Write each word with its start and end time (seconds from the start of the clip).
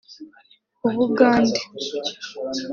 u 0.89 0.89
Bugande 0.95 1.61